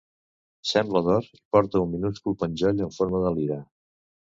Sembla 0.69 1.01
d'or 1.07 1.27
i 1.35 1.41
porta 1.57 1.83
un 1.85 1.93
minúscul 1.93 2.39
penjoll 2.41 2.85
en 2.89 2.99
forma 2.99 3.23
de 3.27 3.37
lira. 3.39 3.63